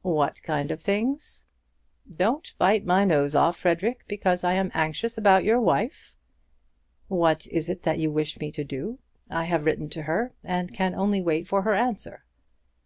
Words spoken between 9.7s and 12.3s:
to her, and can only wait for her answer."